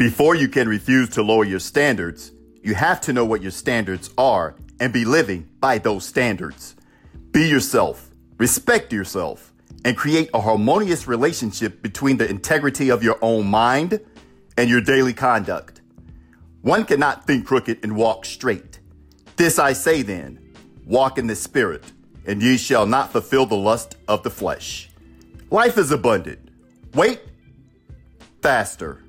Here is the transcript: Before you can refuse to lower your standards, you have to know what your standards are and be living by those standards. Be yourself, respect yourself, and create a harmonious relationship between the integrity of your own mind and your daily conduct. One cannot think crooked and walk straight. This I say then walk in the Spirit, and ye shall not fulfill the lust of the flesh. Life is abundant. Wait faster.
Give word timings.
Before 0.00 0.34
you 0.34 0.48
can 0.48 0.66
refuse 0.66 1.10
to 1.10 1.22
lower 1.22 1.44
your 1.44 1.58
standards, 1.58 2.32
you 2.62 2.74
have 2.74 3.02
to 3.02 3.12
know 3.12 3.26
what 3.26 3.42
your 3.42 3.50
standards 3.50 4.08
are 4.16 4.56
and 4.80 4.94
be 4.94 5.04
living 5.04 5.50
by 5.60 5.76
those 5.76 6.06
standards. 6.06 6.74
Be 7.32 7.46
yourself, 7.46 8.08
respect 8.38 8.94
yourself, 8.94 9.52
and 9.84 9.98
create 9.98 10.30
a 10.32 10.40
harmonious 10.40 11.06
relationship 11.06 11.82
between 11.82 12.16
the 12.16 12.26
integrity 12.26 12.88
of 12.88 13.02
your 13.02 13.18
own 13.20 13.46
mind 13.48 14.00
and 14.56 14.70
your 14.70 14.80
daily 14.80 15.12
conduct. 15.12 15.82
One 16.62 16.86
cannot 16.86 17.26
think 17.26 17.44
crooked 17.44 17.80
and 17.82 17.94
walk 17.94 18.24
straight. 18.24 18.80
This 19.36 19.58
I 19.58 19.74
say 19.74 20.00
then 20.00 20.54
walk 20.86 21.18
in 21.18 21.26
the 21.26 21.36
Spirit, 21.36 21.92
and 22.24 22.42
ye 22.42 22.56
shall 22.56 22.86
not 22.86 23.12
fulfill 23.12 23.44
the 23.44 23.54
lust 23.54 23.96
of 24.08 24.22
the 24.22 24.30
flesh. 24.30 24.88
Life 25.50 25.76
is 25.76 25.90
abundant. 25.90 26.48
Wait 26.94 27.20
faster. 28.40 29.02